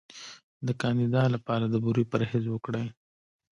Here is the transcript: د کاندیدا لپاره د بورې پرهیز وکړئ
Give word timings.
د 0.67 0.69
کاندیدا 0.81 1.23
لپاره 1.35 1.65
د 1.67 1.75
بورې 1.83 2.03
پرهیز 2.11 2.45
وکړئ 2.49 2.87